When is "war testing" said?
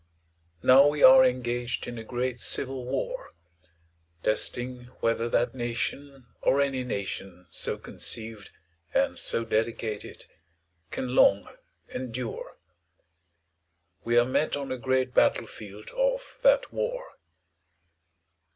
2.85-4.85